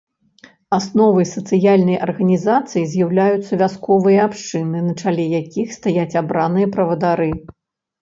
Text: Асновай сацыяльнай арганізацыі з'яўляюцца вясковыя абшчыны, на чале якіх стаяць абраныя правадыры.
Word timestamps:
Асновай 0.77 1.27
сацыяльнай 1.33 1.97
арганізацыі 2.07 2.87
з'яўляюцца 2.95 3.53
вясковыя 3.63 4.27
абшчыны, 4.31 4.77
на 4.89 4.93
чале 5.01 5.29
якіх 5.39 5.67
стаяць 5.81 6.11
абраныя 6.27 6.67
правадыры. 6.77 7.35